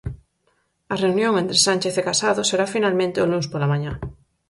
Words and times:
A 0.93 0.95
reunión 1.03 1.33
entre 1.37 1.57
Sánchez 1.67 1.93
e 2.01 2.05
Casado 2.09 2.41
será 2.49 2.65
finalmente 2.75 3.23
o 3.23 3.29
luns 3.31 3.47
pola 3.51 3.71
mañá. 3.73 3.93